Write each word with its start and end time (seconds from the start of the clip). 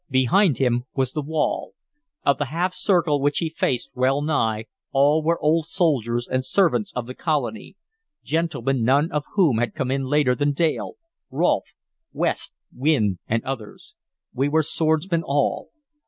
Behind 0.09 0.57
him 0.57 0.85
was 0.95 1.11
the 1.11 1.21
wall: 1.21 1.73
of 2.25 2.39
the 2.39 2.45
half 2.45 2.73
circle 2.73 3.21
which 3.21 3.37
he 3.37 3.49
faced 3.51 3.91
well 3.93 4.23
nigh 4.23 4.65
all 4.91 5.21
were 5.21 5.39
old 5.43 5.67
soldiers 5.67 6.27
and 6.27 6.43
servants 6.43 6.91
of 6.95 7.05
the 7.05 7.13
colony, 7.13 7.75
gentlemen 8.23 8.83
none 8.83 9.11
of 9.11 9.25
whom 9.35 9.59
had 9.59 9.75
come 9.75 9.91
in 9.91 10.05
later 10.05 10.33
than 10.33 10.53
Dale, 10.53 10.93
Rolfe, 11.29 11.75
West, 12.13 12.55
Wynne, 12.75 13.19
and 13.27 13.43
others. 13.43 13.93
We 14.33 14.49
were 14.49 14.63
swordsmen 14.63 15.21
all. 15.23 15.69